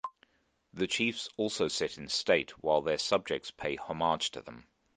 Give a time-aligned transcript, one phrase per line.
[0.73, 4.67] The chiefs also sit in state while their subjects pay homage to them.